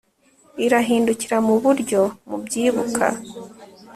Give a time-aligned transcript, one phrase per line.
[0.65, 3.07] irahindukira mu buryo mubyibuka